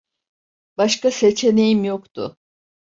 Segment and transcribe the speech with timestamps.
[0.77, 2.37] Başka seçeneğim yoktu.